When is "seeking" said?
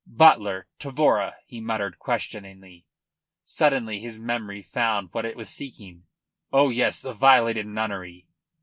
5.47-6.07